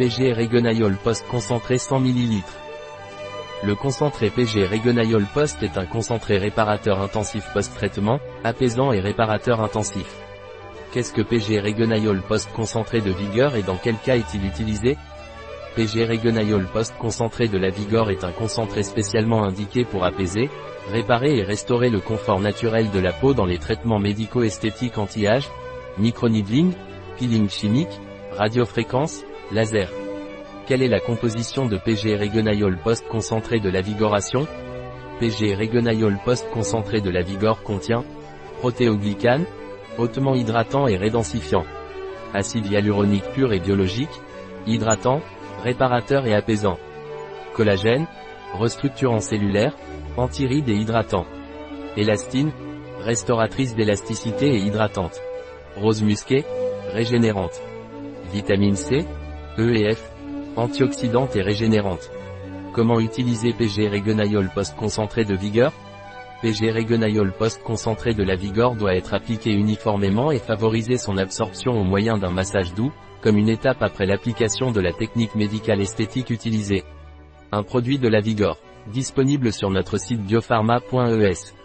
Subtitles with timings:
[0.00, 2.42] PG Regonaiol Post concentré 100 ml.
[3.64, 10.06] Le concentré PG Regonaiol Post est un concentré réparateur intensif post-traitement, apaisant et réparateur intensif.
[10.90, 14.96] Qu'est-ce que PG Regonaiol Post concentré de vigueur et dans quel cas est-il utilisé?
[15.76, 20.48] PG Regonaiol Post concentré de la Vigor est un concentré spécialement indiqué pour apaiser,
[20.90, 25.50] réparer et restaurer le confort naturel de la peau dans les traitements médico-esthétiques anti-âge,
[25.98, 26.72] microneedling,
[27.18, 28.00] peeling chimique,
[28.32, 29.88] radiofréquence, laser.
[30.66, 34.46] Quelle est la composition de PG Regonaiol Post concentré de la vigoration?
[35.18, 38.04] PG Regonaiol Post concentré de la Vigor contient
[38.60, 39.44] protéoglycane,
[39.98, 41.64] hautement hydratant et rédensifiant.
[42.34, 44.20] Acide hyaluronique pur et biologique,
[44.66, 45.20] hydratant,
[45.64, 46.78] réparateur et apaisant.
[47.54, 48.06] Collagène,
[48.54, 49.76] restructurant cellulaire,
[50.16, 51.26] antiride et hydratant.
[51.96, 52.52] Élastine,
[53.00, 55.20] restauratrice d'élasticité et hydratante.
[55.76, 56.44] Rose musquée,
[56.92, 57.60] régénérante.
[58.32, 59.04] Vitamine C,
[59.60, 60.10] E et F,
[61.34, 62.10] et régénérante.
[62.72, 65.72] Comment utiliser PG Regonaiol Post concentré de vigueur?
[66.40, 71.78] PG Regonaiol Post concentré de la Vigor doit être appliqué uniformément et favoriser son absorption
[71.78, 76.30] au moyen d'un massage doux, comme une étape après l'application de la technique médicale esthétique
[76.30, 76.84] utilisée.
[77.52, 78.56] Un produit de la Vigor,
[78.90, 81.59] disponible sur notre site biopharma.es.